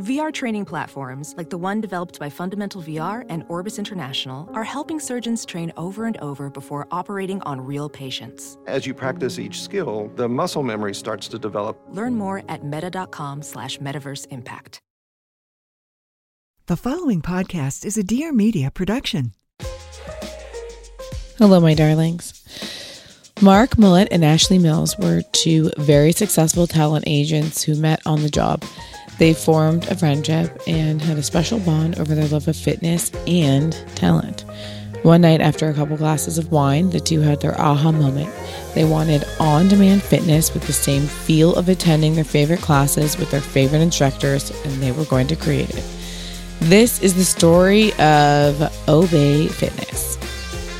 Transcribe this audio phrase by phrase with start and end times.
[0.00, 4.98] VR training platforms, like the one developed by Fundamental VR and Orbis International, are helping
[4.98, 8.56] surgeons train over and over before operating on real patients.
[8.66, 11.78] As you practice each skill, the muscle memory starts to develop.
[11.90, 14.80] Learn more at meta.com slash metaverse impact.
[16.64, 19.34] The following podcast is a Dear Media production.
[21.36, 22.40] Hello, my darlings.
[23.42, 28.30] Mark Mullet and Ashley Mills were two very successful talent agents who met on the
[28.30, 28.64] job.
[29.20, 33.74] They formed a friendship and had a special bond over their love of fitness and
[33.94, 34.46] talent.
[35.02, 38.30] One night, after a couple glasses of wine, the two had their aha moment.
[38.74, 43.30] They wanted on demand fitness with the same feel of attending their favorite classes with
[43.30, 45.84] their favorite instructors, and they were going to create it.
[46.60, 50.16] This is the story of Obé Fitness.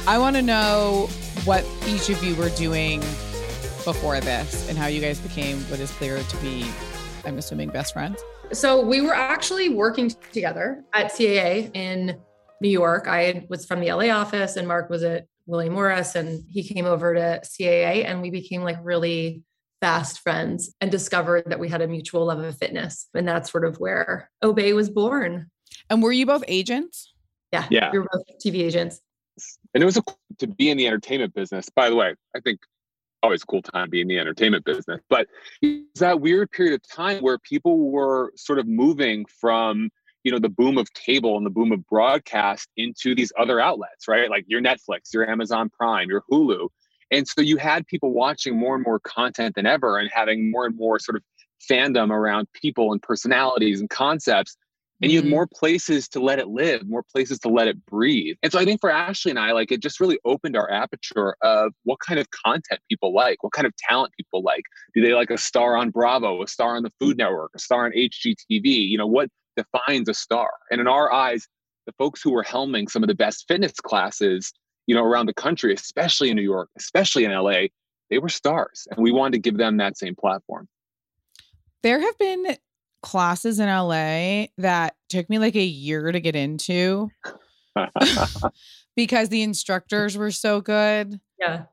[0.07, 1.11] I want to know
[1.45, 3.01] what each of you were doing
[3.85, 6.65] before this and how you guys became what is clear to be,
[7.25, 8.23] I'm assuming, best friends.
[8.53, 12.19] So we were actually working together at CAA in
[12.61, 13.07] New York.
[13.09, 16.87] I was from the LA office and Mark was at William Morris and he came
[16.87, 19.43] over to CAA and we became like really
[19.81, 23.09] fast friends and discovered that we had a mutual love of fitness.
[23.15, 25.51] And that's sort of where Obé was born.
[25.89, 27.13] And were you both agents?
[27.53, 27.67] Yeah.
[27.71, 27.91] Yeah.
[27.93, 29.01] We were both TV agents.
[29.75, 30.03] And it was a,
[30.39, 31.69] to be in the entertainment business.
[31.71, 32.61] By the way, I think
[33.23, 35.01] always a cool time to be in the entertainment business.
[35.09, 35.29] But
[35.63, 39.91] it's that weird period of time where people were sort of moving from,
[40.25, 44.09] you know, the boom of cable and the boom of broadcast into these other outlets,
[44.09, 44.31] right?
[44.31, 46.69] Like your Netflix, your Amazon Prime, your Hulu.
[47.11, 50.67] And so you had people watching more and more content than ever and having more
[50.67, 51.23] and more sort of
[51.69, 54.57] fandom around people and personalities and concepts
[55.03, 55.31] and you have Mhm.
[55.31, 58.37] more places to let it live more places to let it breathe.
[58.43, 61.37] And so i think for ashley and i like it just really opened our aperture
[61.43, 64.65] of what kind of content people like what kind of talent people like.
[64.95, 67.85] Do they like a star on bravo a star on the food network a star
[67.87, 70.51] on hgtv you know what defines a star?
[70.71, 71.47] And in our eyes
[71.87, 74.53] the folks who were helming some of the best fitness classes
[74.87, 77.67] you know around the country especially in new york especially in la
[78.11, 80.69] they were stars and we wanted to give them that same platform.
[81.83, 82.57] There have been
[83.03, 87.11] classes in LA that took me like a year to get into
[88.97, 91.21] because the instructors were so good.
[91.39, 91.65] Yeah.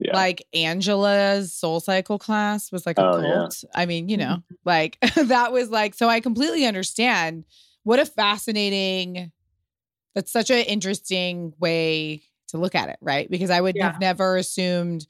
[0.00, 0.12] Yeah.
[0.16, 3.34] Like Angela's Soul Cycle class was like a Oh, yeah.
[3.34, 3.64] cult.
[3.74, 4.54] I mean, you know, mm-hmm.
[4.64, 7.44] like that was like, so I completely understand
[7.84, 9.30] what a fascinating,
[10.14, 13.30] that's such an interesting way to look at it, right?
[13.30, 13.92] Because I would Yeah.
[13.92, 15.06] have never assumed,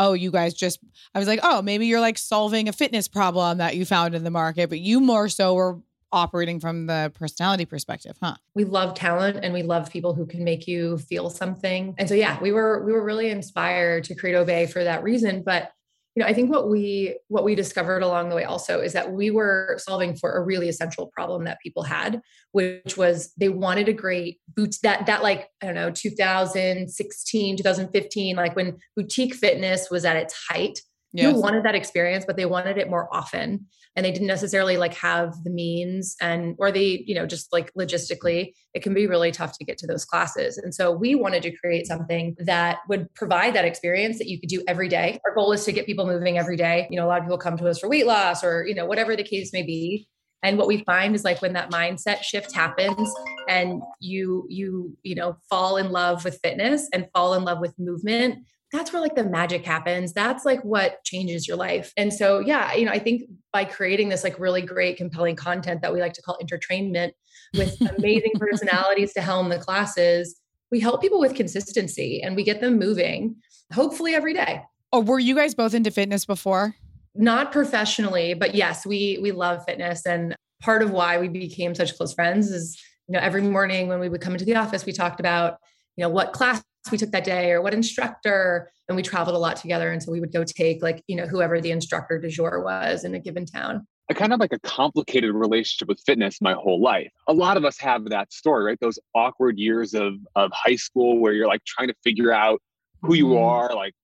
[0.00, 0.80] oh, you guys just,
[1.14, 4.24] I was like, oh, maybe you're like solving a fitness problem that you found in
[4.24, 5.78] the market, but you more so were
[6.10, 8.34] operating from the personality perspective, huh?
[8.54, 11.94] we love talent and we love people who can make you feel something.
[11.98, 15.42] And so yeah, we were we were really inspired to create Obé for that reason.
[15.42, 15.70] But
[16.14, 19.12] you know, I think what we what we discovered along the way also is that
[19.12, 23.88] we were solving for a really essential problem that people had, which was they wanted
[23.88, 29.88] a great boot that that like I don't know 2016 2015 like when boutique fitness
[29.88, 30.80] was at its height
[31.16, 33.66] people wanted that experience but they wanted it more often
[33.96, 37.72] and they didn't necessarily like have the means and or they you know just like
[37.74, 40.56] logistically it can be really tough to get to those classes.
[40.58, 44.48] And so we wanted to create something that would provide that experience that you could
[44.48, 45.18] do every day.
[45.26, 46.86] Our goal is to get people moving every day.
[46.90, 48.86] You know a lot of people come to us for weight loss or you know
[48.86, 50.08] whatever the case may be.
[50.42, 53.12] And what we find is like when that mindset shift happens
[53.48, 57.74] and you you you know fall in love with fitness and fall in love with
[57.78, 60.12] movement that's where like the magic happens.
[60.12, 61.92] That's like what changes your life.
[61.96, 63.22] And so yeah you know i think
[63.52, 67.14] by creating this like really great compelling content that we like to call entertainment
[67.54, 70.40] with amazing personalities to helm the classes
[70.70, 73.36] we help people with consistency and we get them moving
[73.72, 74.62] hopefully every day.
[74.92, 76.74] Oh, were you guys both into fitness before?
[77.16, 80.06] not professionally but yes we we love fitness.
[80.06, 83.98] And part of why we became such close friends is you know every morning when
[83.98, 85.58] we would come into the office we talked about
[85.96, 89.38] you know what class we took that day or what instructor and we traveled a
[89.38, 92.28] lot together and so we would go take like you know whoever the instructor du
[92.28, 96.40] jour was in a given town I kind of like a complicated relationship with fitness
[96.40, 97.12] my whole life.
[97.28, 98.78] A lot of us have that story, right?
[98.80, 102.60] Those awkward years of of high school where you're like trying to figure out
[103.02, 103.40] who you Mhm.
[103.40, 103.94] are, like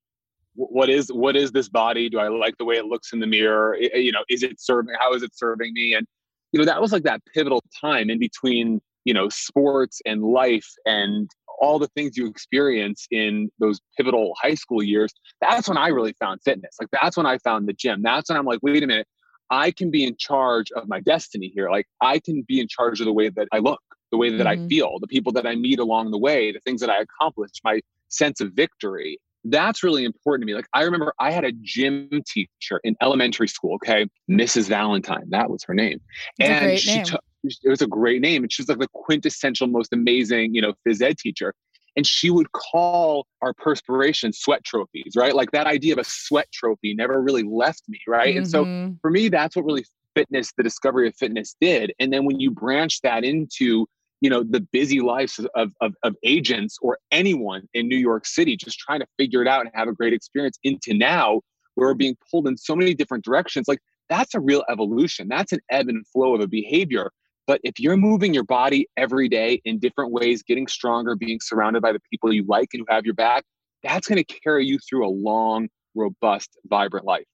[0.54, 2.08] what is what is this body?
[2.08, 3.76] Do I like the way it looks in the mirror?
[3.76, 4.94] You know, is it serving?
[5.00, 5.94] How is it serving me?
[5.94, 6.06] And
[6.52, 10.68] you know, that was like that pivotal time in between, you know, sports and life
[10.84, 11.28] and
[11.60, 15.12] all the things you experience in those pivotal high school years.
[15.40, 16.76] That's when I really found fitness.
[16.80, 18.02] Like that's when I found the gym.
[18.02, 19.06] That's when I'm like, wait a minute,
[19.50, 21.70] I can be in charge of my destiny here.
[21.70, 23.80] Like I can be in charge of the way that I look,
[24.10, 24.64] the way that mm-hmm.
[24.64, 27.50] I feel, the people that I meet along the way, the things that I accomplish,
[27.64, 29.18] my sense of victory.
[29.48, 30.56] That's really important to me.
[30.56, 34.06] Like I remember I had a gym teacher in elementary school, okay?
[34.28, 34.68] Mrs.
[34.68, 36.00] Valentine, that was her name.
[36.40, 37.22] and she took
[37.62, 38.42] it was a great name.
[38.42, 41.54] And she was like the quintessential, most amazing, you know, phys ed teacher.
[41.96, 45.34] And she would call our perspiration sweat trophies, right?
[45.34, 48.28] Like that idea of a sweat trophy never really left me, right?
[48.28, 48.38] Mm-hmm.
[48.38, 48.94] And so mm-hmm.
[49.00, 49.84] for me, that's what really
[50.14, 51.92] fitness, the discovery of fitness did.
[51.98, 53.86] And then when you branch that into
[54.20, 58.56] you know the busy lives of, of, of, agents or anyone in new york city
[58.56, 61.40] just trying to figure it out and have a great experience into now
[61.74, 63.78] where we're being pulled in so many different directions like
[64.08, 67.10] that's a real evolution that's an ebb and flow of a behavior
[67.46, 71.82] but if you're moving your body every day in different ways getting stronger being surrounded
[71.82, 73.44] by the people you like and who have your back
[73.82, 77.24] that's going to carry you through a long robust vibrant life.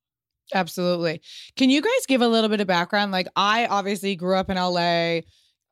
[0.55, 1.20] Absolutely.
[1.56, 3.12] Can you guys give a little bit of background?
[3.12, 5.20] Like i obviously grew up in la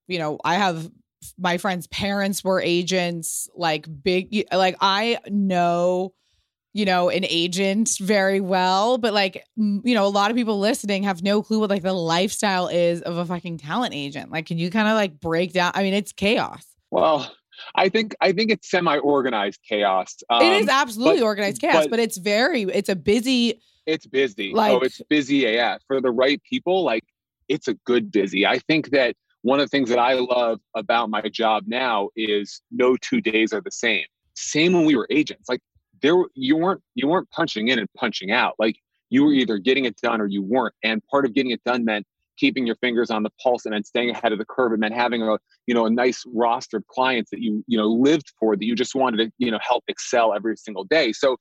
[0.07, 0.91] you know, I have
[1.39, 6.15] my friends' parents were agents, like big, like I know,
[6.73, 11.03] you know, an agent very well, but like, you know, a lot of people listening
[11.03, 14.31] have no clue what like the lifestyle is of a fucking talent agent.
[14.31, 15.73] Like, can you kind of like break down?
[15.75, 16.65] I mean, it's chaos.
[16.91, 17.33] Well,
[17.75, 20.17] I think I think it's semi-organized chaos.
[20.31, 23.61] Um, it is um, absolutely but, organized chaos, but, but, it's very it's a busy.
[23.87, 24.53] It's busy.
[24.53, 26.85] Like, oh, it's busy AF for the right people.
[26.85, 27.05] Like
[27.49, 28.47] it's a good busy.
[28.47, 32.61] I think that one of the things that I love about my job now is
[32.71, 34.05] no two days are the same.
[34.35, 35.49] Same when we were agents.
[35.49, 35.61] Like
[36.03, 38.55] there you weren't you weren't punching in and punching out.
[38.59, 38.77] Like
[39.11, 39.41] you were mm-hmm.
[39.41, 40.75] either getting it done or you weren't.
[40.83, 42.07] And part of getting it done meant
[42.39, 44.93] keeping your fingers on the pulse and then staying ahead of the curve and then
[44.93, 48.57] having a you know a nice roster of clients that you you know lived for
[48.57, 51.37] that you just wanted to you know help excel every single day so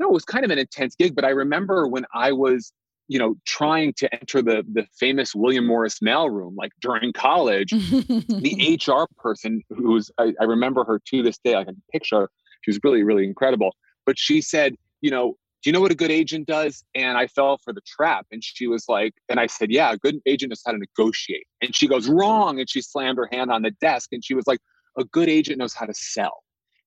[0.00, 2.72] know it was kind of an intense gig but i remember when i was
[3.10, 8.78] you know, trying to enter the the famous William Morris mailroom, like during college, the
[8.86, 12.30] HR person who's I, I remember her to this day, I can picture.
[12.62, 13.74] She was really, really incredible.
[14.06, 16.82] But she said, you know, do you know what a good agent does?
[16.94, 18.26] And I fell for the trap.
[18.30, 21.46] And she was like, and I said, yeah, a good agent knows how to negotiate.
[21.60, 22.60] And she goes, wrong.
[22.60, 24.60] And she slammed her hand on the desk and she was like,
[24.98, 26.42] a good agent knows how to sell.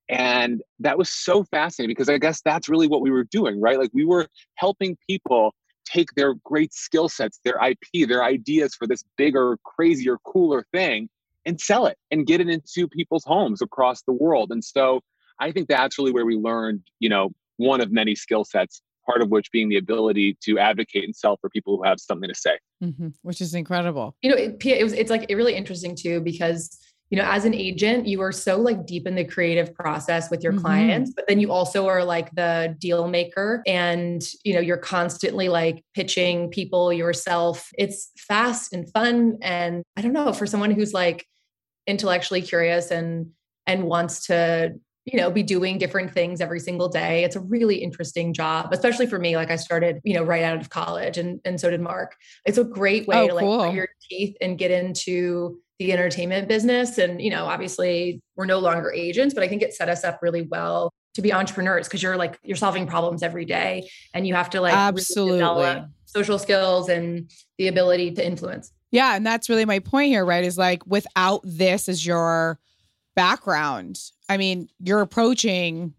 [0.09, 3.79] And that was so fascinating because I guess that's really what we were doing, right?
[3.79, 5.53] Like we were helping people
[5.85, 11.09] take their great skill sets, their IP, their ideas for this bigger, crazier, cooler thing
[11.45, 14.51] and sell it and get it into people's homes across the world.
[14.51, 15.01] And so
[15.39, 19.21] I think that's really where we learned, you know, one of many skill sets, part
[19.21, 22.35] of which being the ability to advocate and sell for people who have something to
[22.35, 22.57] say.
[22.83, 24.15] Mm-hmm, which is incredible.
[24.21, 26.77] You know, it, it was, it's like it really interesting too, because
[27.13, 30.41] you know as an agent you are so like deep in the creative process with
[30.41, 30.63] your mm-hmm.
[30.63, 35.47] clients but then you also are like the deal maker and you know you're constantly
[35.47, 40.91] like pitching people yourself it's fast and fun and i don't know for someone who's
[40.91, 41.27] like
[41.85, 43.29] intellectually curious and
[43.67, 44.73] and wants to
[45.05, 49.05] you know be doing different things every single day it's a really interesting job especially
[49.05, 51.81] for me like i started you know right out of college and and so did
[51.81, 52.15] mark
[52.45, 53.73] it's a great way oh, to like cool.
[53.73, 56.97] your teeth and get into the entertainment business.
[56.97, 60.19] And, you know, obviously we're no longer agents, but I think it set us up
[60.21, 64.33] really well to be entrepreneurs because you're like, you're solving problems every day and you
[64.33, 68.71] have to like absolutely really social skills and the ability to influence.
[68.91, 69.15] Yeah.
[69.15, 70.43] And that's really my point here, right?
[70.43, 72.59] Is like without this as your
[73.15, 73.99] background,
[74.29, 75.93] I mean, you're approaching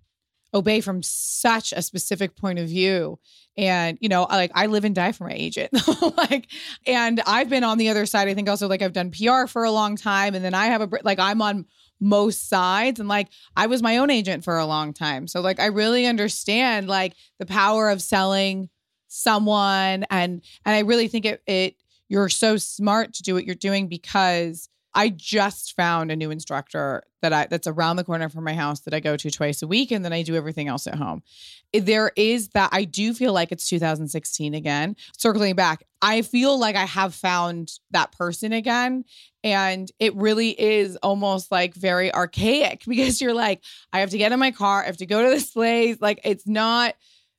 [0.55, 3.19] obé from such a specific point of view.
[3.57, 5.71] And you know like i live and die for my agent.
[6.17, 6.49] Like
[6.87, 8.29] and i've been on the other side.
[8.29, 10.35] I think also like i've done pr for a long time.
[10.35, 11.67] And then i have a like i'm on
[12.01, 13.01] most sides.
[13.01, 15.27] And like i was my own agent for a long time.
[15.27, 18.71] So like i really understand like the power of selling
[19.09, 20.05] someone.
[20.11, 21.77] And and i really think it it
[22.09, 27.03] you're so smart to do what you're doing because I just found a new instructor
[27.21, 29.67] that I that's around the corner from my house that I go to twice a
[29.67, 31.23] week and then I do everything else at home.
[31.73, 34.95] There is that I do feel like it's 2016 again.
[35.17, 39.05] Circling back, I feel like I have found that person again
[39.43, 44.33] and it really is almost like very archaic because you're like I have to get
[44.33, 46.95] in my car, I have to go to this place, like it's not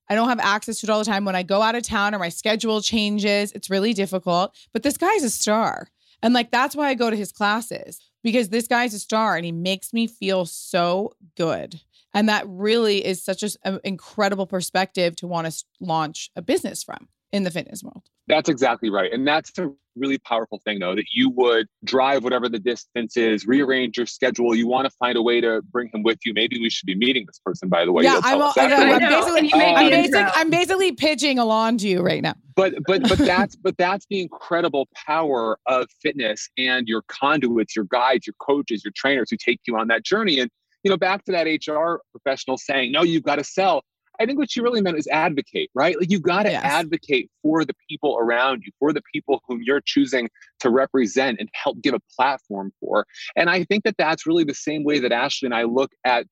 [0.09, 1.25] I don't have access to it all the time.
[1.25, 4.55] When I go out of town or my schedule changes, it's really difficult.
[4.71, 5.87] But this guy's a star.
[6.21, 9.45] And like that's why I go to his classes because this guy's a star and
[9.45, 11.79] he makes me feel so good.
[12.13, 17.09] And that really is such an incredible perspective to want to launch a business from
[17.31, 18.03] in the fitness world.
[18.27, 19.11] That's exactly right.
[19.11, 23.45] And that's a really powerful thing though that you would drive whatever the distance is,
[23.45, 24.55] rearrange your schedule.
[24.55, 26.33] You want to find a way to bring him with you.
[26.33, 28.03] Maybe we should be meeting this person, by the way.
[28.03, 32.21] Yeah, I'm, I know, I'm, basically, I'm, basic, I'm basically pitching along to you right
[32.21, 32.35] now.
[32.55, 37.85] But but but that's but that's the incredible power of fitness and your conduits, your
[37.85, 40.39] guides, your coaches, your trainers who take you on that journey.
[40.39, 40.49] And
[40.83, 43.83] you know, back to that HR professional saying, "No, you've got to sell."
[44.19, 45.99] I think what she really meant is advocate, right?
[45.99, 46.63] Like you got to yes.
[46.63, 50.29] advocate for the people around you, for the people whom you're choosing
[50.59, 53.05] to represent and help give a platform for.
[53.35, 56.25] And I think that that's really the same way that Ashley and I look at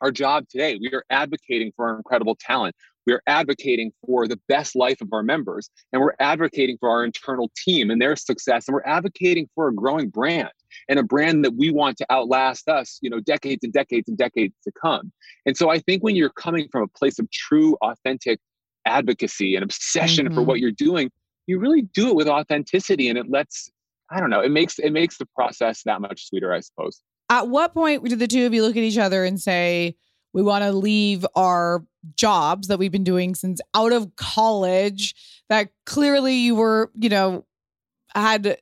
[0.00, 0.78] our job today.
[0.80, 2.74] We are advocating for our incredible talent.
[3.06, 7.04] We are advocating for the best life of our members, and we're advocating for our
[7.04, 10.50] internal team and their success, and we're advocating for a growing brand
[10.88, 14.18] and a brand that we want to outlast us, you know, decades and decades and
[14.18, 15.12] decades to come.
[15.46, 18.40] And so I think when you're coming from a place of true, authentic
[18.86, 20.34] advocacy and obsession mm-hmm.
[20.34, 21.10] for what you're doing,
[21.46, 23.70] you really do it with authenticity, and it lets
[24.10, 27.00] I don't know, it makes it makes the process that much sweeter, I suppose.
[27.28, 29.96] At what point did the two of you look at each other and say,
[30.36, 31.82] we want to leave our
[32.14, 35.14] jobs that we've been doing since out of college
[35.48, 37.46] that clearly you were, you know,
[38.14, 38.58] had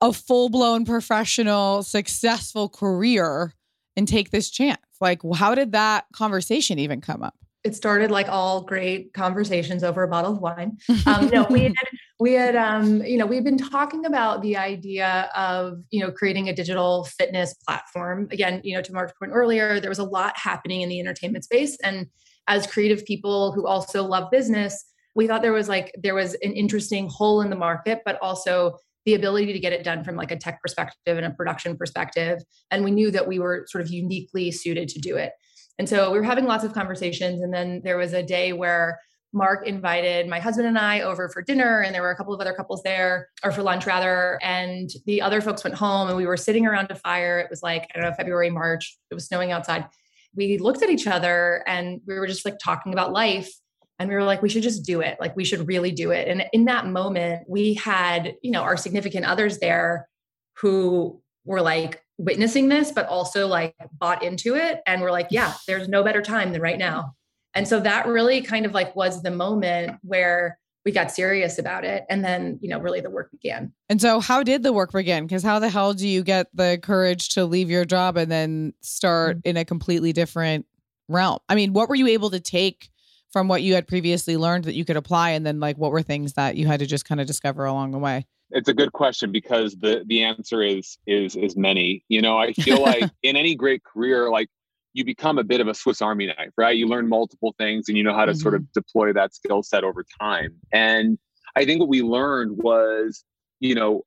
[0.00, 3.52] a full-blown professional successful career
[3.96, 4.78] and take this chance.
[5.00, 7.34] Like how did that conversation even come up?
[7.62, 10.78] It started like all great conversations over a bottle of wine.
[11.06, 11.74] Um, no, we had,
[12.18, 16.48] we had, um, you know, we've been talking about the idea of, you know, creating
[16.48, 18.28] a digital fitness platform.
[18.30, 21.44] Again, you know, to Mark's point earlier, there was a lot happening in the entertainment
[21.44, 22.06] space, and
[22.48, 26.52] as creative people who also love business, we thought there was like there was an
[26.52, 28.76] interesting hole in the market, but also
[29.06, 32.38] the ability to get it done from like a tech perspective and a production perspective.
[32.70, 35.32] And we knew that we were sort of uniquely suited to do it.
[35.80, 37.40] And so we were having lots of conversations.
[37.40, 39.00] And then there was a day where
[39.32, 42.40] Mark invited my husband and I over for dinner, and there were a couple of
[42.42, 44.38] other couples there, or for lunch rather.
[44.42, 47.38] And the other folks went home, and we were sitting around a fire.
[47.38, 48.98] It was like, I don't know, February, March.
[49.10, 49.86] It was snowing outside.
[50.34, 53.50] We looked at each other and we were just like talking about life.
[53.98, 55.16] And we were like, we should just do it.
[55.18, 56.28] Like, we should really do it.
[56.28, 60.10] And in that moment, we had, you know, our significant others there
[60.58, 64.82] who were like, witnessing this, but also like bought into it.
[64.86, 67.14] And we're like, yeah, there's no better time than right now.
[67.54, 71.84] And so that really kind of like was the moment where we got serious about
[71.84, 72.04] it.
[72.08, 73.72] And then, you know, really the work began.
[73.88, 75.26] And so, how did the work begin?
[75.26, 78.74] Because how the hell do you get the courage to leave your job and then
[78.80, 79.48] start mm-hmm.
[79.48, 80.66] in a completely different
[81.08, 81.38] realm?
[81.48, 82.90] I mean, what were you able to take
[83.30, 85.30] from what you had previously learned that you could apply?
[85.30, 87.90] And then, like, what were things that you had to just kind of discover along
[87.90, 88.26] the way?
[88.52, 92.04] It's a good question because the the answer is is is many.
[92.08, 94.48] You know i feel like in any great career like
[94.92, 96.76] you become a bit of a swiss army knife right?
[96.76, 98.40] You learn multiple things and you know how to mm-hmm.
[98.40, 98.80] sort of mm-hmm.
[98.80, 100.56] deploy that skill set over time.
[100.72, 101.18] And
[101.56, 103.24] i think what we learned was
[103.60, 104.02] you know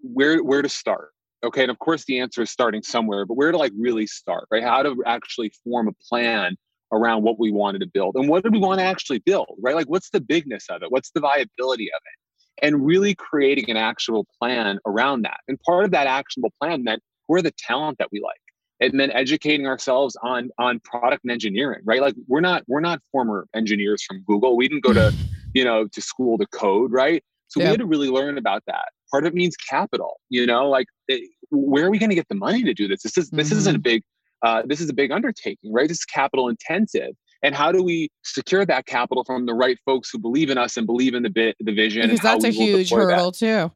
[0.00, 1.10] where where to start
[1.42, 1.62] okay?
[1.62, 4.62] And of course the answer is starting somewhere but where to like really start right?
[4.62, 6.56] How to actually form a plan
[6.92, 8.16] around what we wanted to build.
[8.16, 9.74] And what did we want to actually build right?
[9.74, 10.90] Like what's the bigness of it?
[10.90, 12.18] What's the viability of it
[12.62, 15.40] and really creating an actual plan around that.
[15.48, 18.40] And part of that actionable plan meant we're the talent that we like.
[18.80, 22.00] And then educating ourselves on on product and engineering, right?
[22.00, 24.56] Like we're not we're not former engineers from Google.
[24.56, 25.14] We didn't go to,
[25.54, 27.22] you know, to school to code, right?
[27.48, 28.90] So we had to really learn about that.
[29.10, 32.28] Part of it means capital, you know, like it, where are we going to get
[32.28, 33.02] the money to do this?
[33.02, 33.58] This is this mm-hmm.
[33.58, 34.02] isn't a big
[34.42, 35.88] uh, this is a big undertaking, right?
[35.88, 37.10] This is capital intensive
[37.42, 40.76] and how do we secure that capital from the right folks who believe in us
[40.76, 43.38] and believe in the bit the vision because that's a huge hurdle that.
[43.38, 43.72] too.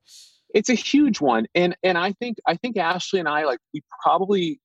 [0.55, 1.47] It's a huge one.
[1.55, 4.61] And and i think i think ashley and i like we probably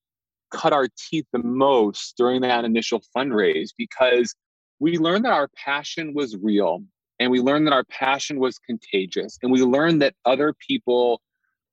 [0.52, 4.36] cut our teeth the most during that initial fundraise because
[4.80, 6.84] we learned that our passion was real
[7.20, 11.22] and we learned that our passion was contagious and we learned that other people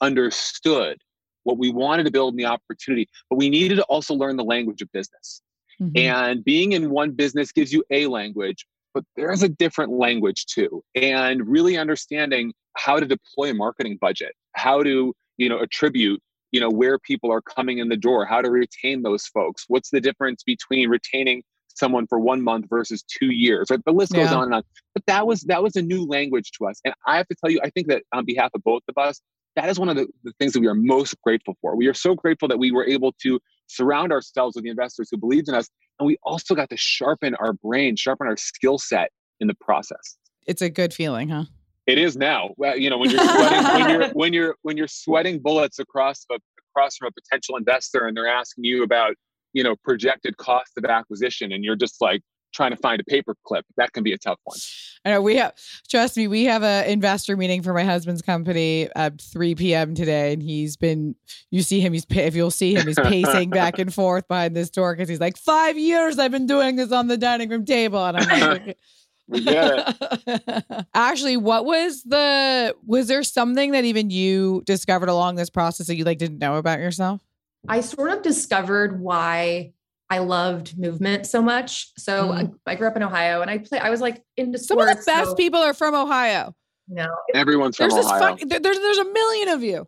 [0.00, 0.98] understood
[1.44, 4.44] what we wanted to build in the opportunity but we needed to also learn the
[4.44, 5.40] language of business
[5.80, 5.96] Mm-hmm.
[5.96, 10.82] And being in one business gives you a language, but there's a different language too.
[10.94, 16.20] And really understanding how to deploy a marketing budget, how to, you know, attribute,
[16.52, 19.64] you know, where people are coming in the door, how to retain those folks.
[19.68, 21.42] What's the difference between retaining
[21.74, 24.36] someone for one month versus two years right the list goes yeah.
[24.36, 24.62] on and on
[24.94, 27.50] but that was that was a new language to us and i have to tell
[27.50, 29.20] you i think that on behalf of both of us
[29.56, 31.74] that is one of the, the, things that we are most grateful for.
[31.74, 35.16] We are so grateful that we were able to surround ourselves with the investors who
[35.16, 35.68] believed in us.
[35.98, 40.16] And we also got to sharpen our brain, sharpen our skill set in the process.
[40.46, 41.44] It's a good feeling, huh?
[41.86, 42.50] It is now.
[42.56, 46.26] Well, you know, when you're sweating, when you're when you're when you're sweating bullets across
[46.30, 46.38] a,
[46.74, 49.14] across from a potential investor and they're asking you about,
[49.52, 52.22] you know, projected cost of acquisition and you're just like
[52.56, 53.64] trying to find a paper clip.
[53.76, 54.58] That can be a tough one.
[55.04, 55.52] I know we have,
[55.88, 59.94] trust me, we have an investor meeting for my husband's company at 3 p.m.
[59.94, 60.32] today.
[60.32, 61.14] And he's been,
[61.50, 64.70] you see him, he's, if you'll see him, he's pacing back and forth behind this
[64.70, 68.04] door because he's like, five years I've been doing this on the dining room table.
[68.04, 68.78] And I'm like,
[69.28, 69.96] we get
[70.26, 70.86] it.
[70.94, 75.96] Ashley, what was the, was there something that even you discovered along this process that
[75.96, 77.20] you like didn't know about yourself?
[77.68, 79.72] I sort of discovered why
[80.08, 81.90] I loved movement so much.
[81.98, 82.54] So mm.
[82.66, 84.86] I, I, grew up in Ohio and I play, I was like into Some of
[84.86, 86.54] the best so, people are from Ohio.
[86.88, 88.36] No, everyone's from there's Ohio.
[88.36, 89.86] Fun, there's, there's a million of you.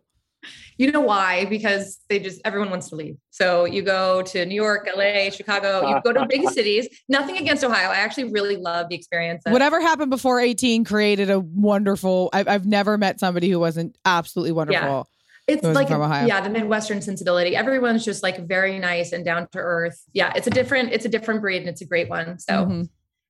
[0.77, 1.45] You know why?
[1.45, 3.17] Because they just everyone wants to leave.
[3.31, 6.87] So you go to New York, LA, Chicago, you go to big cities.
[7.09, 7.89] Nothing against Ohio.
[7.89, 9.43] I actually really love the experience.
[9.45, 12.29] Whatever happened before 18 created a wonderful.
[12.31, 14.81] I've, I've never met somebody who wasn't absolutely wonderful.
[14.81, 15.03] Yeah.
[15.49, 17.55] It's like yeah, the Midwestern sensibility.
[17.55, 20.01] Everyone's just like very nice and down to earth.
[20.13, 22.37] Yeah, it's a different, it's a different breed and it's a great one.
[22.39, 22.81] So mm-hmm.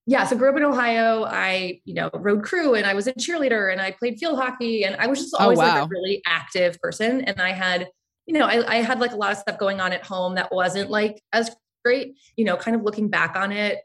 [0.05, 1.23] yeah, so grew up in Ohio.
[1.23, 4.83] I, you know, rode crew and I was a cheerleader and I played field hockey
[4.83, 5.75] and I was just oh, always oh, wow.
[5.75, 7.21] like a really active person.
[7.21, 7.88] And I had,
[8.25, 10.51] you know, I, I had like a lot of stuff going on at home that
[10.51, 13.79] wasn't like as great, you know, kind of looking back on it,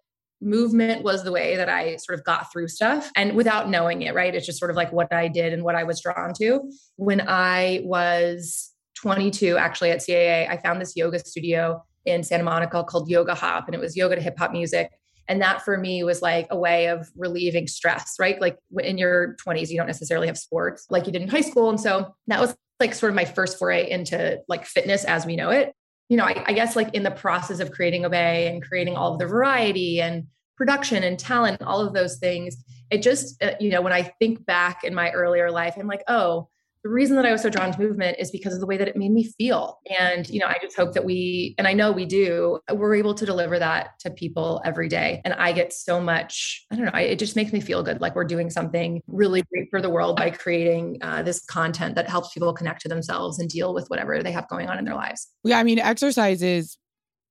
[0.44, 4.14] movement was the way that I sort of got through stuff and without knowing it,
[4.14, 4.34] right?
[4.34, 6.60] It's just sort of like what I did and what I was drawn to.
[6.96, 12.84] When I was 22, actually at CAA, I found this yoga studio in Santa Monica
[12.84, 14.90] called Yoga Hop, and it was yoga to hip hop music.
[15.26, 18.38] And that for me was like a way of relieving stress, right?
[18.40, 21.70] Like in your 20s, you don't necessarily have sports like you did in high school.
[21.70, 25.36] And so that was like sort of my first foray into like fitness as we
[25.36, 25.74] know it
[26.08, 29.12] you know, I, I, guess like in the process of creating Obé and creating all
[29.12, 32.56] of the variety and production and talent, all of those things,
[32.90, 36.04] it just, uh, you know, when I think back in my earlier life, I'm like,
[36.08, 36.48] oh,
[36.84, 38.86] the reason that I was so drawn to movement is because of the way that
[38.86, 39.80] it made me feel.
[39.98, 43.14] And, you know, I just hope that we, and I know we do, we're able
[43.14, 45.22] to deliver that to people every day.
[45.24, 48.02] And I get so much, I don't know, it just makes me feel good.
[48.02, 52.06] Like we're doing something really great for the world by creating uh, this content that
[52.06, 54.94] helps people connect to themselves and deal with whatever they have going on in their
[54.94, 55.26] lives.
[55.42, 55.58] Yeah.
[55.58, 56.76] I mean, exercise is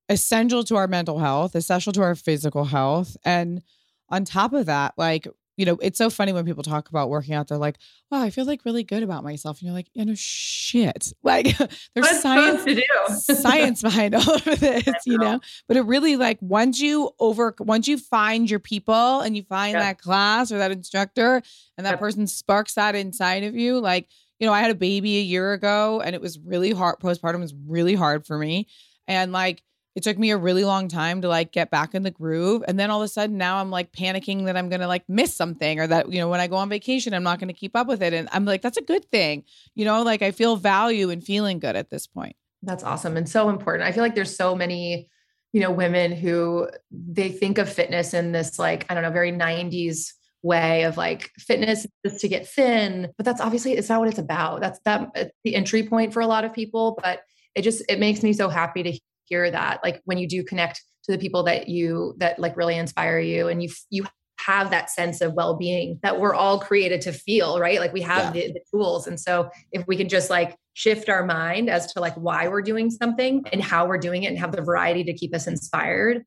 [0.09, 3.15] essential to our mental health, essential to our physical health.
[3.23, 3.61] And
[4.09, 7.33] on top of that, like you know, it's so funny when people talk about working
[7.33, 7.47] out.
[7.47, 7.77] They're like,
[8.09, 11.57] "Wow, I feel like really good about myself," and you're like, "You know, shit." Like,
[11.57, 13.33] there's What's science to do?
[13.35, 15.39] science behind all of this, you know.
[15.67, 19.75] But it really like once you over once you find your people and you find
[19.75, 21.41] that class or that instructor,
[21.77, 21.99] and that yep.
[21.99, 24.07] person sparks that inside of you, like
[24.39, 26.99] you know, I had a baby a year ago, and it was really hard.
[26.99, 28.67] Postpartum was really hard for me,
[29.07, 29.63] and like
[29.95, 32.79] it took me a really long time to like get back in the groove and
[32.79, 35.79] then all of a sudden now i'm like panicking that i'm gonna like miss something
[35.79, 38.01] or that you know when i go on vacation i'm not gonna keep up with
[38.01, 39.43] it and i'm like that's a good thing
[39.75, 42.35] you know like i feel value and feeling good at this point.
[42.61, 43.87] That's awesome and so important.
[43.87, 45.09] I feel like there's so many
[45.51, 49.31] you know women who they think of fitness in this like i don't know very
[49.31, 54.09] 90s way of like fitness is to get thin but that's obviously it's not what
[54.09, 54.59] it's about.
[54.59, 57.23] That's that uh, the entry point for a lot of people but
[57.55, 60.81] it just it makes me so happy to hear that like when you do connect
[61.05, 64.05] to the people that you that like really inspire you and you you
[64.39, 67.79] have that sense of well-being that we're all created to feel right?
[67.79, 68.47] Like we have yeah.
[68.47, 69.07] the, the tools.
[69.07, 72.61] And so if we can just like shift our mind as to like why we're
[72.61, 76.23] doing something and how we're doing it and have the variety to keep us inspired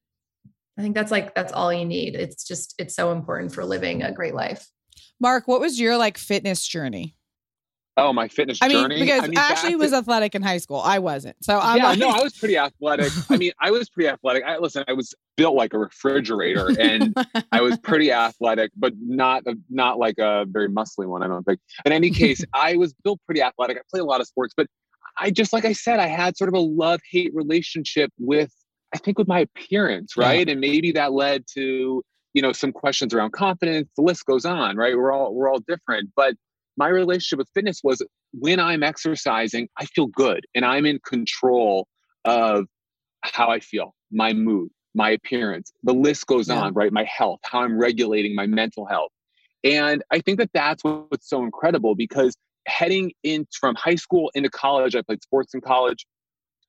[0.79, 2.15] i think that's like that's all you need.
[2.15, 4.69] It's just it's so important for living a great life.
[5.21, 7.17] Mark what was your like fitness journey
[7.99, 9.01] Oh, my fitness I mean, journey.
[9.01, 10.81] Because I mean, Ashley was athletic in high school.
[10.85, 11.43] I wasn't.
[11.43, 13.11] So I'm yeah, like, no, I was pretty athletic.
[13.31, 14.45] I mean, I was pretty athletic.
[14.45, 17.15] I listen, I was built like a refrigerator, and
[17.53, 21.23] I was pretty athletic, but not a, not like a very muscly one.
[21.23, 21.59] I don't think.
[21.87, 23.79] In any case, I was built pretty athletic.
[23.79, 24.67] I played a lot of sports, but
[25.19, 28.53] I just like I said, I had sort of a love hate relationship with
[28.95, 30.47] I think with my appearance, right?
[30.47, 30.53] Yeah.
[30.53, 32.03] And maybe that led to
[32.35, 33.89] you know some questions around confidence.
[33.97, 34.95] The list goes on, right?
[34.95, 36.35] We're all we're all different, but
[36.77, 41.89] my relationship with fitness was when I'm exercising, I feel good and I'm in control
[42.25, 42.67] of
[43.23, 45.73] how I feel, my mood, my appearance.
[45.83, 46.61] The list goes yeah.
[46.61, 46.93] on, right?
[46.93, 49.11] My health, how I'm regulating my mental health.
[49.65, 52.37] And I think that that's what's so incredible because
[52.67, 56.07] heading in from high school into college, I played sports in college,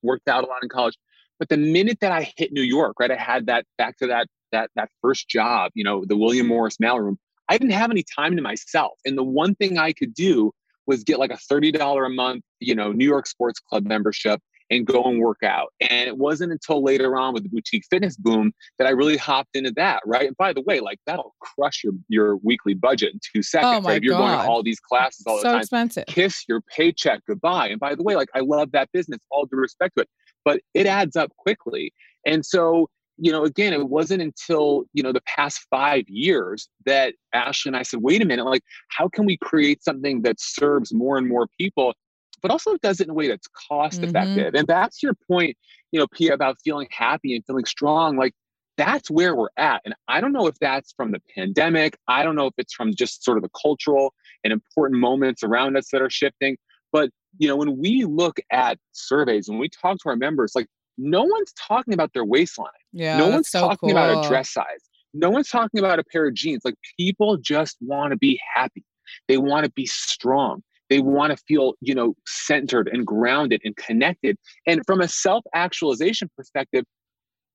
[0.03, 0.97] worked out a lot in college.
[1.39, 4.27] But the minute that I hit New York, right, I had that back to that
[4.51, 7.17] that that first job, you know, the William Morris mailroom.
[7.49, 8.99] I didn't have any time to myself.
[9.05, 10.51] And the one thing I could do
[10.85, 14.85] was get like a $30 a month, you know, New York Sports Club membership and
[14.85, 15.73] go and work out.
[15.79, 19.55] And it wasn't until later on with the boutique fitness boom that I really hopped
[19.55, 20.27] into that, right?
[20.27, 23.77] And by the way, like that'll crush your your weekly budget in two seconds.
[23.77, 23.97] Oh my right?
[23.97, 24.27] If you're God.
[24.27, 26.05] going to all these classes all so the time, expensive.
[26.07, 27.69] kiss your paycheck goodbye.
[27.69, 30.09] And by the way, like I love that business, all due respect to it,
[30.43, 31.93] but it adds up quickly.
[32.25, 37.15] And so you know, again, it wasn't until, you know, the past five years that
[37.33, 40.93] Ashley and I said, wait a minute, like, how can we create something that serves
[40.93, 41.93] more and more people,
[42.41, 44.47] but also does it in a way that's cost effective?
[44.47, 44.55] Mm-hmm.
[44.55, 45.57] And that's your point,
[45.91, 48.17] you know, Pia, about feeling happy and feeling strong.
[48.17, 48.33] Like,
[48.77, 49.81] that's where we're at.
[49.85, 51.97] And I don't know if that's from the pandemic.
[52.07, 55.75] I don't know if it's from just sort of the cultural and important moments around
[55.75, 56.57] us that are shifting.
[56.91, 60.67] But, you know, when we look at surveys, when we talk to our members, like
[60.97, 62.69] no one's talking about their waistline.
[62.91, 63.17] Yeah.
[63.17, 63.91] No one's so talking cool.
[63.91, 64.81] about a dress size.
[65.13, 66.61] No one's talking about a pair of jeans.
[66.65, 68.83] Like people just want to be happy.
[69.27, 70.63] They want to be strong.
[70.89, 74.37] They want to feel, you know, centered and grounded and connected.
[74.65, 76.85] And from a self-actualization perspective,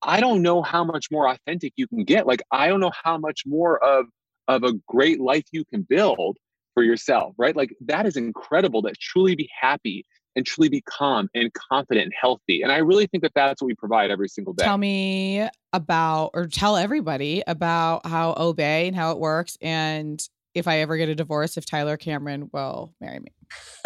[0.03, 2.27] I don't know how much more authentic you can get.
[2.27, 4.05] Like I don't know how much more of
[4.47, 6.37] of a great life you can build
[6.73, 7.55] for yourself, right?
[7.55, 12.13] Like that is incredible to truly be happy and truly be calm and confident and
[12.19, 12.61] healthy.
[12.61, 14.63] And I really think that that's what we provide every single day.
[14.63, 19.57] Tell me about, or tell everybody about how Obé and how it works.
[19.61, 20.21] And
[20.53, 23.31] if I ever get a divorce, if Tyler Cameron will marry me.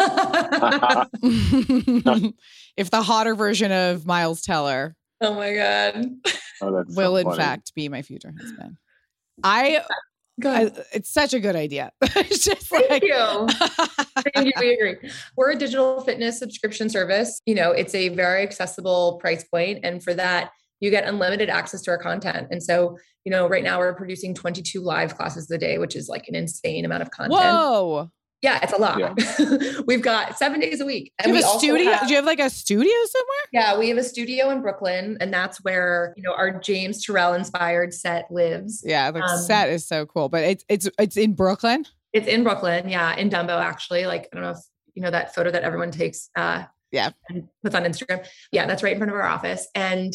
[2.76, 4.94] if the hotter version of Miles Teller.
[5.20, 6.06] Oh my God.
[6.60, 8.76] Oh, will, so in fact, be my future husband.
[9.42, 9.82] I
[10.44, 11.92] I, it's such a good idea.
[12.02, 13.48] it's just Thank like, you.
[14.34, 14.52] Thank you.
[14.60, 15.10] We agree.
[15.36, 17.40] We're a digital fitness subscription service.
[17.46, 21.82] You know, it's a very accessible price point, and for that, you get unlimited access
[21.82, 22.48] to our content.
[22.50, 26.08] And so, you know, right now we're producing 22 live classes a day, which is
[26.08, 27.40] like an insane amount of content.
[27.40, 28.10] Whoa.
[28.40, 28.98] Yeah, it's a lot.
[28.98, 29.14] Yeah.
[29.86, 31.12] We've got seven days a week.
[31.18, 31.92] And do you have a studio?
[31.92, 33.38] Have, do you have like a studio somewhere?
[33.52, 37.36] Yeah, we have a studio in Brooklyn, and that's where you know our James Turrell
[37.36, 38.82] inspired set lives.
[38.84, 40.28] Yeah, the um, set is so cool.
[40.28, 41.84] But it's it's it's in Brooklyn.
[42.12, 44.06] It's in Brooklyn, yeah, in Dumbo actually.
[44.06, 44.60] Like I don't know if
[44.94, 46.30] you know that photo that everyone takes.
[46.36, 48.24] Uh, yeah, and puts on Instagram.
[48.52, 50.14] Yeah, that's right in front of our office, and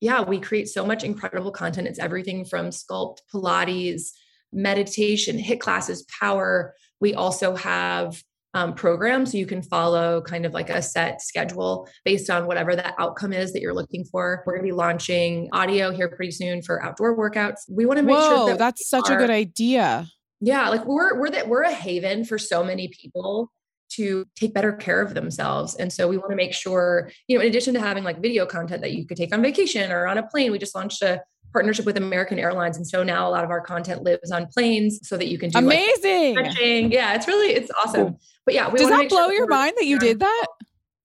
[0.00, 1.88] yeah, we create so much incredible content.
[1.88, 4.10] It's everything from sculpt, Pilates,
[4.52, 8.22] meditation, HIIT classes, power we also have
[8.54, 12.76] um, programs so you can follow kind of like a set schedule based on whatever
[12.76, 14.44] that outcome is that you're looking for.
[14.46, 17.62] We're going to be launching audio here pretty soon for outdoor workouts.
[17.68, 20.06] We want to make Whoa, sure that that's such are, a good idea.
[20.40, 23.50] Yeah, like we're we're that we're a haven for so many people
[23.90, 25.74] to take better care of themselves.
[25.76, 28.46] And so we want to make sure, you know, in addition to having like video
[28.46, 31.22] content that you could take on vacation or on a plane, we just launched a
[31.54, 32.76] partnership with American Airlines.
[32.76, 35.48] And so now a lot of our content lives on planes so that you can
[35.48, 36.34] do amazing.
[36.34, 38.16] Like yeah, it's really, it's awesome.
[38.44, 40.46] But yeah, does that blow sure your mind that you did that?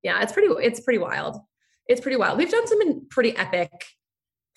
[0.04, 1.38] Yeah, it's pretty, it's pretty wild.
[1.88, 2.38] It's pretty wild.
[2.38, 3.72] We've done some pretty epic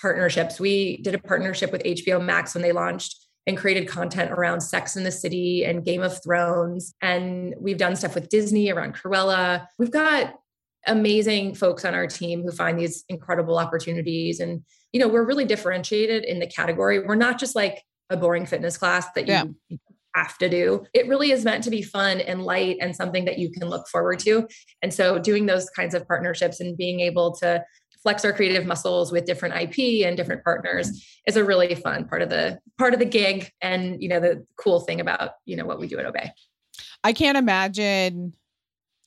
[0.00, 0.58] partnerships.
[0.58, 4.96] We did a partnership with HBO Max when they launched and created content around Sex
[4.96, 6.94] in the City and Game of Thrones.
[7.02, 9.66] And we've done stuff with Disney around Cruella.
[9.78, 10.34] We've got
[10.86, 14.40] amazing folks on our team who find these incredible opportunities.
[14.40, 17.00] And, you know, we're really differentiated in the category.
[17.00, 19.76] We're not just like a boring fitness class that you yeah.
[20.14, 20.84] have to do.
[20.92, 23.88] It really is meant to be fun and light and something that you can look
[23.88, 24.46] forward to.
[24.82, 27.64] And so doing those kinds of partnerships and being able to
[28.02, 32.20] flex our creative muscles with different IP and different partners is a really fun part
[32.20, 35.64] of the part of the gig and you know the cool thing about you know
[35.64, 36.30] what we do at Obé.
[37.04, 38.32] I can't imagine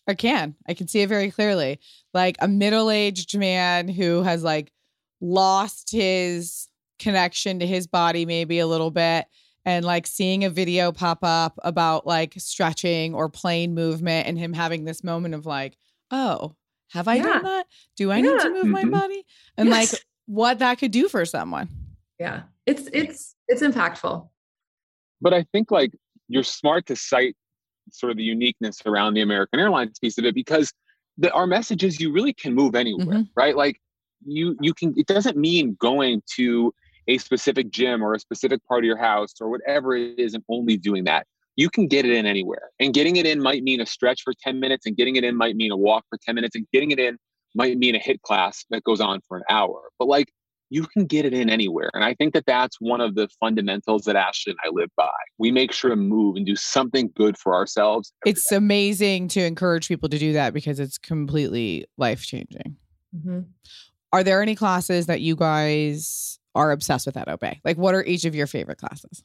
[0.08, 0.56] I can.
[0.68, 1.80] I can see it very clearly.
[2.14, 4.72] Like a middle-aged man who has like
[5.22, 6.68] lost his
[7.00, 9.26] connection to his body maybe a little bit
[9.66, 14.54] and like seeing a video pop up about like stretching or plane movement and him
[14.54, 15.76] having this moment of like,
[16.12, 16.56] "Oh,
[16.90, 17.24] have I yeah.
[17.24, 17.66] done that?
[17.98, 18.22] Do I yeah.
[18.22, 18.72] need to move mm-hmm.
[18.72, 19.26] my body?"
[19.58, 19.94] And yes.
[19.94, 21.70] like what that could do for someone.
[22.20, 22.44] Yeah.
[22.66, 24.30] It's it's it's impactful.
[25.22, 25.94] But I think like
[26.28, 27.36] you're smart to cite
[27.92, 30.72] sort of the uniqueness around the American Airlines piece of it because
[31.18, 33.22] the, our message is you really can move anywhere, mm-hmm.
[33.36, 33.56] right?
[33.56, 33.80] Like
[34.26, 34.94] you you can.
[34.98, 36.74] It doesn't mean going to
[37.08, 40.44] a specific gym or a specific part of your house or whatever it is and
[40.50, 41.28] only doing that.
[41.56, 42.72] You can get it in anywhere.
[42.80, 45.38] And getting it in might mean a stretch for 10 minutes, and getting it in
[45.38, 47.18] might mean a walk for 10 minutes, and getting it in
[47.54, 49.90] might mean a HIIT class that goes on for an hour.
[49.98, 50.28] But like
[50.70, 51.92] you can get it in anywhere.
[51.94, 55.10] And I think that that's one of the fundamentals that Ashley and I live by.
[55.38, 58.12] We make sure to move and do something good for ourselves.
[58.26, 58.56] It's day.
[58.56, 62.78] amazing to encourage people to do that because it's completely life changing.
[63.16, 63.42] Mm-hmm.
[64.12, 67.60] Are there any classes that you guys are obsessed with at Obé?
[67.64, 69.24] Like, what are each of your favorite classes?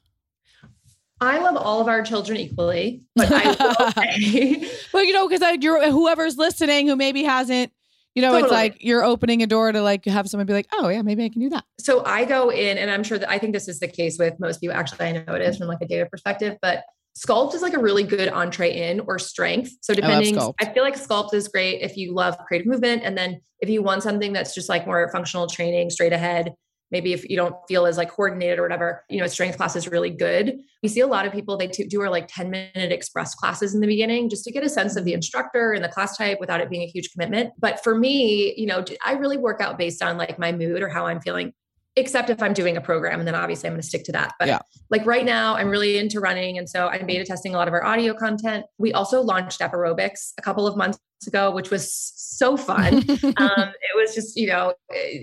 [1.23, 6.39] I love all of our children equally, but I well, you know, because you're whoever's
[6.39, 7.73] listening who maybe hasn't
[8.21, 8.43] you know, totally.
[8.43, 11.25] it's like you're opening a door to like have someone be like, oh yeah, maybe
[11.25, 11.65] I can do that.
[11.79, 14.39] So I go in, and I'm sure that I think this is the case with
[14.39, 14.77] most people.
[14.77, 16.85] Actually, I know it is from like a data perspective, but
[17.19, 19.73] sculpt is like a really good entree in or strength.
[19.81, 23.17] So depending, I, I, feel like sculpt is great if you love creative movement, and
[23.17, 26.53] then if you want something that's just like more functional training, straight ahead,
[26.91, 29.89] maybe if you don't feel as like coordinated or whatever, you know, strength class is
[29.89, 30.59] really good.
[30.83, 33.81] We see a lot of people, they do are like 10 minute express classes in
[33.81, 36.61] the beginning just to get a sense of the instructor and the class type without
[36.61, 37.53] it being a huge commitment.
[37.59, 40.89] But for me, you know, I really work out based on like my mood or
[40.89, 41.53] how I'm feeling
[41.97, 44.35] except if I'm doing a program and then obviously I'm going to stick to that.
[44.39, 44.61] But yeah.
[44.91, 46.57] like right now, I'm really into running.
[46.57, 48.65] And so I'm beta testing a lot of our audio content.
[48.79, 52.95] We also launched Aerobics a couple of months ago, which was so fun.
[52.99, 54.75] um, it was just, you know,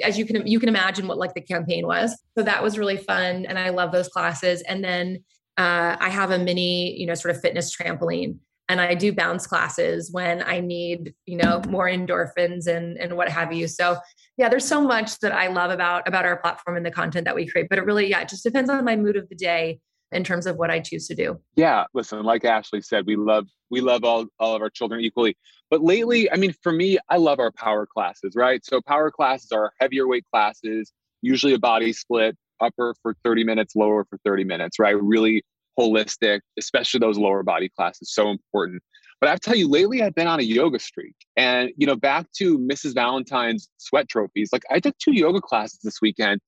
[0.04, 2.18] as you can, you can imagine what like the campaign was.
[2.38, 3.46] So that was really fun.
[3.46, 4.62] And I love those classes.
[4.64, 5.24] And then
[5.58, 8.38] uh, I have a mini, you know, sort of fitness trampoline
[8.70, 13.30] and I do bounce classes when I need, you know, more endorphins and and what
[13.30, 13.68] have you.
[13.68, 13.98] So
[14.38, 17.36] yeah, there's so much that I love about about our platform and the content that
[17.36, 17.68] we create.
[17.70, 19.80] But it really, yeah, it just depends on my mood of the day
[20.12, 21.40] in terms of what I choose to do.
[21.56, 25.38] Yeah, listen, like Ashley said, we love we love all all of our children equally.
[25.70, 28.66] But lately, I mean, for me, I love our power classes, right?
[28.66, 33.76] So power classes are heavier weight classes, usually a body split, upper for 30 minutes,
[33.76, 35.02] lower for 30 minutes, right?
[35.02, 35.44] Really
[35.78, 38.82] holistic, especially those lower body classes, so important.
[39.20, 41.16] But I have to tell you, lately I've been on a yoga streak.
[41.36, 42.94] And, you know, back to Mrs.
[42.94, 46.40] Valentine's sweat trophies, like I took two yoga classes this weekend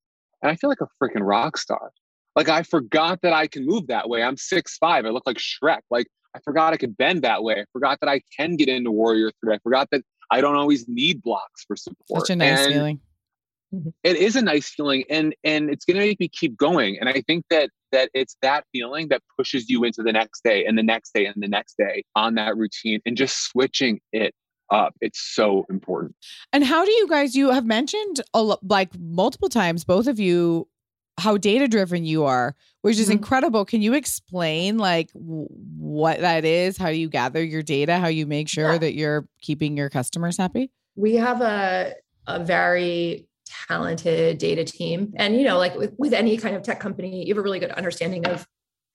[0.42, 1.90] and I feel like a freaking rock star.
[2.36, 4.22] Like I forgot that I can move that way.
[4.22, 5.04] I'm six five.
[5.04, 5.80] I look like Shrek.
[5.90, 7.54] Like I forgot I could bend that way.
[7.54, 9.54] I forgot that I can get into Warrior Three.
[9.54, 12.22] I forgot that I don't always need blocks for support.
[12.22, 13.00] Such a nice and feeling.
[14.02, 16.98] It is a nice feeling, and and it's going to make me keep going.
[16.98, 20.64] And I think that that it's that feeling that pushes you into the next day
[20.64, 24.34] and the next day and the next day on that routine, and just switching it
[24.70, 24.94] up.
[25.00, 26.16] It's so important.
[26.52, 27.36] And how do you guys?
[27.36, 30.66] You have mentioned a lo- like multiple times, both of you,
[31.18, 33.12] how data driven you are, which is mm-hmm.
[33.12, 33.64] incredible.
[33.64, 35.46] Can you explain like w-
[35.78, 36.76] what that is?
[36.76, 37.98] How you gather your data?
[37.98, 38.78] How you make sure yeah.
[38.78, 40.72] that you're keeping your customers happy?
[40.96, 41.94] We have a
[42.26, 43.26] a very
[43.68, 45.12] talented data team.
[45.16, 47.58] And, you know, like with, with any kind of tech company, you have a really
[47.58, 48.46] good understanding of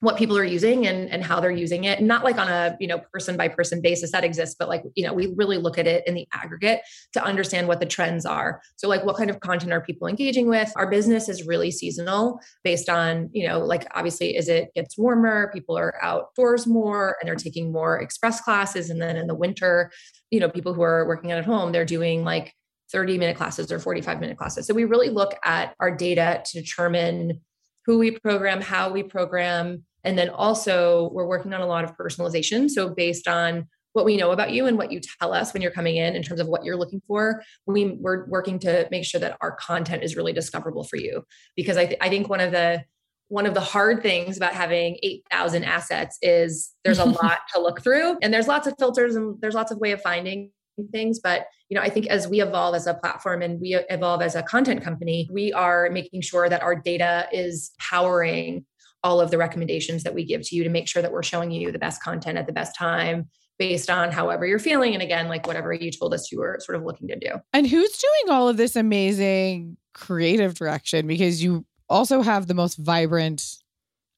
[0.01, 2.01] what people are using and, and how they're using it.
[2.01, 5.05] not like on a, you know, person by person basis that exists, but like, you
[5.05, 6.81] know, we really look at it in the aggregate
[7.13, 8.61] to understand what the trends are.
[8.75, 10.71] So like what kind of content are people engaging with?
[10.75, 15.49] Our business is really seasonal based on, you know, like obviously is it gets warmer,
[15.53, 18.89] people are outdoors more and they're taking more express classes.
[18.89, 19.91] And then in the winter,
[20.29, 22.53] you know, people who are working at home, they're doing like
[22.91, 24.67] 30 minute classes or 45 minute classes.
[24.67, 27.41] So we really look at our data to determine
[27.85, 31.95] who we program, how we program, and then also we're working on a lot of
[31.97, 32.69] personalization.
[32.69, 35.71] So based on what we know about you and what you tell us when you're
[35.71, 39.21] coming in in terms of what you're looking for we, we're working to make sure
[39.21, 41.23] that our content is really discoverable for you
[41.55, 42.83] because I, th- I think one of the
[43.29, 47.81] one of the hard things about having 8000 assets is there's a lot to look
[47.81, 50.51] through and there's lots of filters and there's lots of way of finding
[50.91, 54.21] things but you know i think as we evolve as a platform and we evolve
[54.21, 58.65] as a content company we are making sure that our data is powering
[59.05, 61.51] all of the recommendations that we give to you to make sure that we're showing
[61.51, 64.93] you the best content at the best time based on however you're feeling.
[64.93, 67.29] And again like whatever you told us you were sort of looking to do.
[67.53, 71.05] And who's doing all of this amazing creative direction?
[71.05, 73.45] Because you also have the most vibrant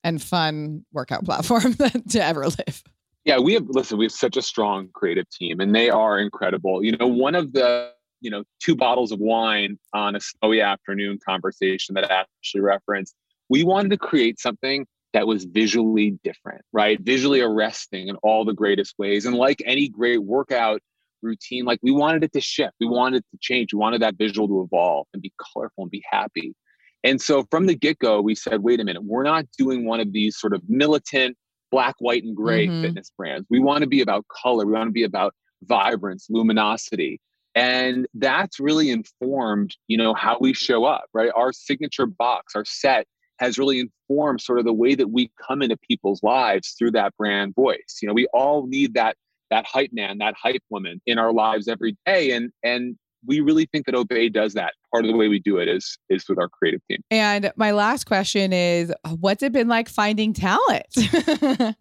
[0.06, 1.74] and fun workout platform
[2.10, 2.84] to ever live
[3.28, 6.82] yeah, we have listen, we have such a strong creative team and they are incredible.
[6.82, 11.20] You know, one of the, you know, two bottles of wine on a snowy afternoon
[11.24, 13.16] conversation that actually referenced,
[13.50, 17.02] we wanted to create something that was visually different, right?
[17.02, 19.26] Visually arresting in all the greatest ways.
[19.26, 20.80] And like any great workout
[21.22, 22.76] routine, like we wanted it to shift.
[22.80, 23.74] We wanted it to change.
[23.74, 26.56] We wanted that visual to evolve and be colorful and be happy.
[27.04, 30.00] And so from the get go, we said, wait a minute, we're not doing one
[30.00, 31.36] of these sort of militant
[31.72, 32.82] black, white, and gray mm-hmm.
[32.82, 33.46] fitness brands.
[33.50, 34.66] We want to be about color.
[34.66, 37.20] We want to be about vibrance, luminosity.
[37.56, 41.32] And that's really informed, you know, how we show up, right?
[41.36, 43.08] Our signature box, our set
[43.40, 47.16] has really informed sort of the way that we come into people's lives through that
[47.18, 48.00] brand voice.
[48.02, 49.16] You know, we all need that
[49.50, 52.32] that hype man, that hype woman in our lives every day.
[52.32, 54.74] And and we really think that obé does that.
[54.94, 57.02] Part of the way we do it is is with our creative team.
[57.12, 60.86] And my last question is, what's it been like finding talent?
[60.96, 61.76] it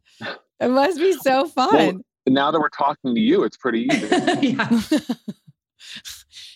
[0.60, 1.74] must be so fun.
[1.74, 4.58] Well, now that we're talking to you, it's pretty easy.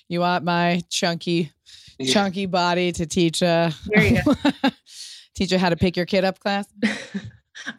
[0.09, 1.53] you want my chunky,
[1.99, 2.13] yeah.
[2.13, 3.71] chunky body to teach uh
[5.35, 6.67] teach you how to pick your kid up class?
[6.85, 6.91] I,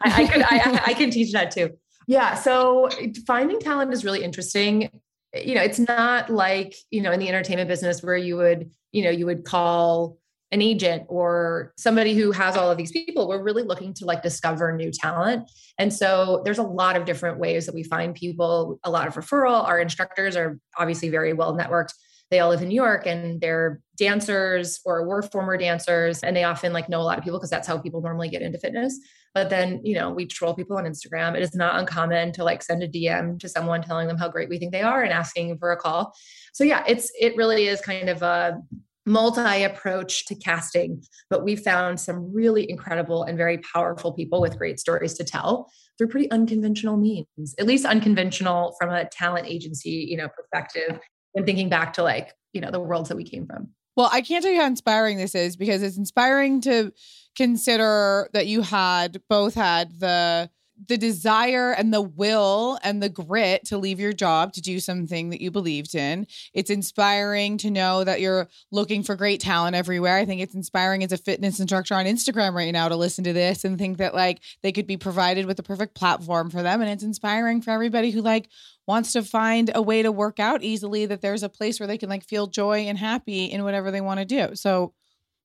[0.04, 1.70] I could I, I can teach that too.
[2.06, 2.34] Yeah.
[2.34, 2.88] So
[3.26, 4.90] finding talent is really interesting
[5.34, 8.70] Eh, you know, it's not like, you know, in the entertainment business where you would,
[8.92, 10.18] you know, you would call
[10.50, 13.26] an agent or somebody who has all of these people.
[13.26, 15.50] We're really looking to like discover new talent.
[15.78, 19.14] And so there's a lot of different ways that we find people, a lot of
[19.14, 19.66] referral.
[19.66, 21.94] Our instructors are obviously very well networked.
[22.32, 26.44] They all live in New York and they're dancers or were former dancers and they
[26.44, 28.98] often like know a lot of people because that's how people normally get into fitness.
[29.34, 31.36] But then you know we troll people on instagram.
[31.36, 34.48] It is not uncommon to like send a dm to someone telling them how great
[34.48, 36.14] we think they are and asking for a call.
[36.54, 38.58] So yeah it's it really is kind of a
[39.04, 44.56] multi approach to casting, but we found some really incredible and very powerful people with
[44.56, 50.06] great stories to tell through pretty unconventional means, at least unconventional from a talent agency,
[50.08, 51.00] you know, perspective
[51.34, 53.68] and thinking back to like, you know, the worlds that we came from.
[53.96, 56.92] Well, I can't tell you how inspiring this is because it's inspiring to
[57.36, 60.50] consider that you had both had the
[60.88, 65.30] the desire and the will and the grit to leave your job to do something
[65.30, 66.26] that you believed in.
[66.54, 70.16] It's inspiring to know that you're looking for great talent everywhere.
[70.16, 73.32] I think it's inspiring as a fitness instructor on Instagram right now to listen to
[73.32, 76.80] this and think that like they could be provided with the perfect platform for them
[76.80, 78.48] and it's inspiring for everybody who like
[78.86, 81.98] wants to find a way to work out easily that there's a place where they
[81.98, 84.56] can like feel joy and happy in whatever they want to do.
[84.56, 84.94] So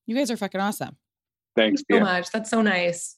[0.06, 0.96] you guys are fucking awesome.
[1.56, 2.32] Thanks Thank so much.
[2.32, 3.18] That's so nice.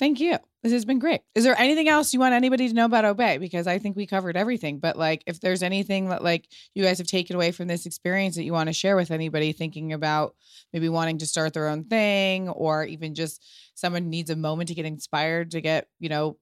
[0.00, 0.38] Thank you.
[0.62, 1.20] This has been great.
[1.34, 3.38] Is there anything else you want anybody to know about Obé?
[3.38, 4.78] Because I think we covered everything.
[4.78, 8.36] But like, if there's anything that like you guys have taken away from this experience
[8.36, 10.34] that you want to share with anybody thinking about
[10.72, 14.74] maybe wanting to start their own thing, or even just someone needs a moment to
[14.74, 16.38] get inspired to get you know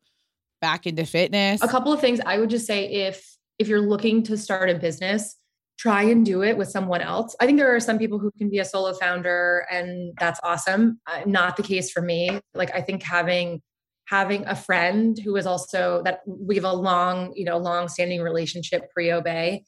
[0.61, 1.61] back into fitness.
[1.61, 4.77] A couple of things I would just say if if you're looking to start a
[4.77, 5.37] business,
[5.79, 7.37] try and do it with someone else.
[7.41, 11.01] I think there are some people who can be a solo founder and that's awesome.
[11.07, 12.41] Uh, not the case for me.
[12.55, 13.63] Like I think having
[14.07, 18.23] having a friend who is also that we have a long, you know, long standing
[18.23, 19.61] relationship pre Obé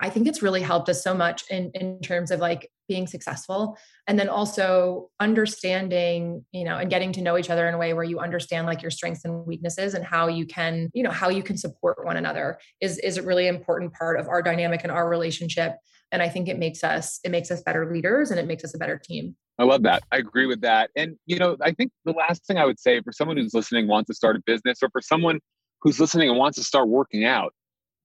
[0.00, 3.76] I think it's really helped us so much in, in terms of like being successful
[4.06, 7.92] and then also understanding, you know, and getting to know each other in a way
[7.92, 11.28] where you understand like your strengths and weaknesses and how you can, you know, how
[11.28, 14.90] you can support one another is is a really important part of our dynamic and
[14.90, 15.76] our relationship.
[16.10, 18.74] And I think it makes us it makes us better leaders and it makes us
[18.74, 19.36] a better team.
[19.58, 20.02] I love that.
[20.10, 20.90] I agree with that.
[20.96, 23.88] And you know, I think the last thing I would say for someone who's listening
[23.88, 25.38] wants to start a business or for someone
[25.82, 27.52] who's listening and wants to start working out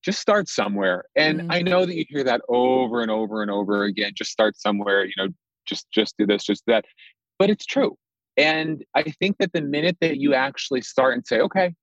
[0.03, 1.05] just start somewhere.
[1.15, 1.51] And mm-hmm.
[1.51, 4.11] I know that you hear that over and over and over again.
[4.15, 5.27] Just start somewhere, you know,
[5.67, 6.85] just just do this, just that.
[7.39, 7.95] But it's true.
[8.37, 11.73] And I think that the minute that you actually start and say, okay,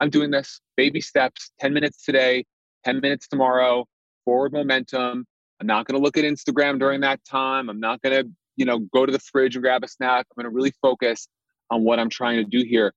[0.00, 2.44] I'm doing this, baby steps, 10 minutes today,
[2.84, 3.86] 10 minutes tomorrow,
[4.24, 5.24] forward momentum.
[5.60, 7.68] I'm not going to look at Instagram during that time.
[7.68, 10.26] I'm not going to, you know, go to the fridge and grab a snack.
[10.30, 11.28] I'm going to really focus
[11.70, 12.92] on what I'm trying to do here.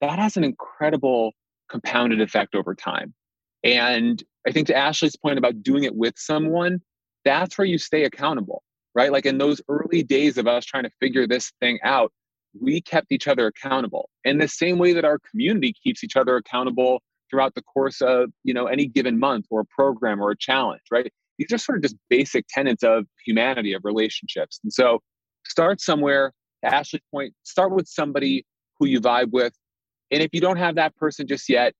[0.00, 1.32] That has an incredible
[1.68, 3.14] compounded effect over time.
[3.64, 6.80] And I think to Ashley's point about doing it with someone,
[7.24, 8.62] that's where you stay accountable,
[8.94, 9.12] right?
[9.12, 12.12] Like in those early days of us trying to figure this thing out,
[12.60, 14.10] we kept each other accountable.
[14.24, 18.30] In the same way that our community keeps each other accountable throughout the course of
[18.44, 21.10] you know any given month or a program or a challenge right?
[21.38, 24.60] These are sort of just basic tenets of humanity of relationships.
[24.62, 25.00] And so
[25.46, 26.32] start somewhere.
[26.62, 28.44] Ashley's point start with somebody
[28.78, 29.54] who you vibe with.
[30.10, 31.72] And if you don't have that person just yet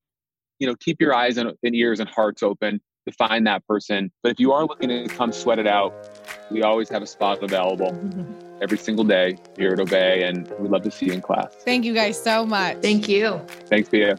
[0.58, 4.10] you know, keep your eyes and, and ears and hearts open to find that person.
[4.22, 5.92] But if you are looking to come sweat it out,
[6.50, 7.98] we always have a spot available
[8.62, 11.52] every single day here at Obé, and we'd love to see you in class.
[11.64, 12.78] Thank you guys so much.
[12.78, 13.40] Thank you.
[13.66, 14.18] Thanks, Pia.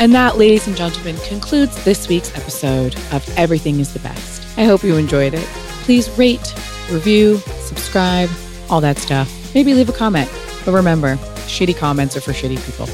[0.00, 4.42] And that, ladies and gentlemen, concludes this week's episode of Everything is the Best.
[4.58, 5.44] I hope you enjoyed it.
[5.84, 6.54] Please rate,
[6.90, 8.30] review, subscribe,
[8.70, 9.54] all that stuff.
[9.54, 10.30] Maybe leave a comment.
[10.64, 11.18] But remember,
[11.50, 12.86] shitty comments are for shitty people.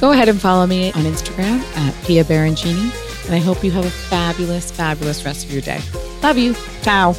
[0.00, 3.86] Go ahead and follow me on Instagram at Pia Baroncini, and I hope you have
[3.86, 5.80] a fabulous, fabulous rest of your day.
[6.22, 6.54] Love you.
[6.82, 7.14] Ciao.